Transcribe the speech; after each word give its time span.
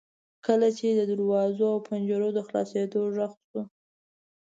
کله 0.45 0.67
چې 0.77 0.87
د 0.91 1.01
دروازو 1.11 1.63
او 1.73 1.77
پنجرو 1.87 2.29
د 2.33 2.39
خلاصیدو 2.47 2.99
غږ 3.15 3.31
وشو. 3.37 3.61